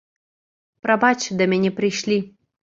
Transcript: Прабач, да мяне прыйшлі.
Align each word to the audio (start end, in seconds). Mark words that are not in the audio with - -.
Прабач, 0.87 1.29
да 1.43 1.49
мяне 1.53 1.73
прыйшлі. 1.83 2.21